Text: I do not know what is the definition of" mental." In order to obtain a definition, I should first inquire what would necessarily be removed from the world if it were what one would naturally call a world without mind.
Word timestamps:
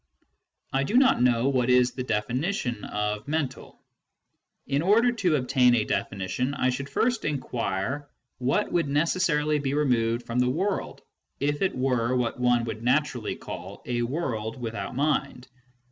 I 0.73 0.83
do 0.83 0.97
not 0.97 1.21
know 1.21 1.47
what 1.49 1.69
is 1.69 1.91
the 1.91 2.01
definition 2.01 2.85
of" 2.85 3.27
mental." 3.27 3.79
In 4.65 4.81
order 4.81 5.11
to 5.11 5.35
obtain 5.35 5.75
a 5.75 5.83
definition, 5.85 6.55
I 6.55 6.71
should 6.71 6.89
first 6.89 7.23
inquire 7.23 8.09
what 8.39 8.71
would 8.71 8.87
necessarily 8.87 9.59
be 9.59 9.75
removed 9.75 10.25
from 10.25 10.39
the 10.39 10.49
world 10.49 11.03
if 11.39 11.61
it 11.61 11.75
were 11.75 12.15
what 12.15 12.39
one 12.39 12.63
would 12.63 12.81
naturally 12.81 13.35
call 13.35 13.83
a 13.85 14.01
world 14.01 14.59
without 14.59 14.95
mind. 14.95 15.47